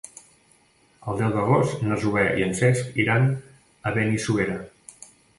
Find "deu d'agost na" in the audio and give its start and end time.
1.17-1.97